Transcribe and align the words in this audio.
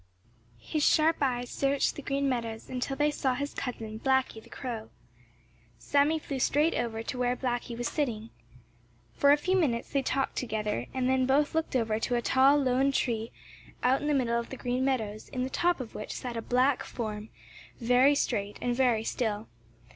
His 0.57 0.83
sharp 0.83 1.17
eyes 1.21 1.51
searched 1.51 1.95
the 1.95 2.01
Green 2.01 2.27
Meadows 2.27 2.71
until 2.71 2.95
they 2.95 3.11
saw 3.11 3.35
his 3.35 3.53
cousin, 3.53 3.99
Blacky 3.99 4.41
the 4.43 4.49
Crow. 4.49 4.89
Sammy 5.77 6.17
flew 6.17 6.39
straight 6.39 6.73
over 6.73 7.03
to 7.03 7.19
where 7.19 7.35
Blacky 7.37 7.77
was 7.77 7.87
sitting. 7.87 8.31
For 9.13 9.31
a 9.31 9.37
few 9.37 9.55
minutes 9.55 9.91
they 9.91 10.01
talked 10.01 10.37
together, 10.37 10.87
and 10.91 11.07
then 11.07 11.27
both 11.27 11.53
looked 11.53 11.75
over 11.75 11.99
to 11.99 12.15
a 12.15 12.21
tall, 12.23 12.57
lone 12.57 12.91
tree 12.91 13.31
out 13.83 14.01
in 14.01 14.07
the 14.07 14.15
middle 14.15 14.39
of 14.39 14.49
the 14.49 14.57
Green 14.57 14.83
Meadows, 14.83 15.29
in 15.29 15.43
the 15.43 15.51
top 15.51 15.79
of 15.79 15.93
which 15.93 16.13
sat 16.13 16.35
a 16.35 16.41
black 16.41 16.81
form 16.83 17.29
very 17.79 18.15
straight 18.15 18.57
and 18.59 18.75
very 18.75 19.03
still. 19.03 19.49